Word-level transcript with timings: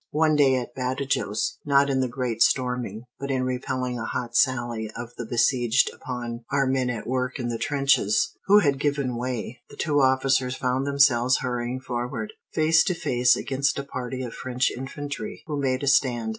One 0.09 0.35
day, 0.35 0.55
at 0.55 0.73
Badajos, 0.73 1.57
not 1.63 1.87
in 1.87 1.99
the 1.99 2.07
great 2.07 2.41
storming, 2.41 3.05
but 3.19 3.29
in 3.29 3.43
repelling 3.43 3.99
a 3.99 4.05
hot 4.05 4.35
sally 4.35 4.89
of 4.97 5.11
the 5.15 5.27
besieged 5.27 5.91
upon 5.93 6.43
our 6.51 6.65
men 6.65 6.89
at 6.89 7.05
work 7.05 7.37
in 7.37 7.49
the 7.49 7.59
trenches, 7.59 8.35
who 8.47 8.57
had 8.61 8.79
given 8.79 9.15
way, 9.15 9.61
the 9.69 9.75
two 9.77 10.01
officers 10.01 10.55
found 10.55 10.87
themselves 10.87 11.41
hurrying 11.41 11.79
forward, 11.81 12.33
face 12.51 12.83
to 12.85 12.95
face, 12.95 13.35
against 13.35 13.77
a 13.77 13.83
party 13.83 14.23
of 14.23 14.33
French 14.33 14.71
infantry, 14.75 15.43
who 15.45 15.55
made 15.55 15.83
a 15.83 15.87
stand. 15.87 16.29